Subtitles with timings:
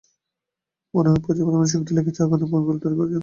[0.93, 3.19] মনে হয় প্রচুর পরিমাণ শক্তি লেগেছে, আগুনের বলগুলো তৈরি করার জন্য।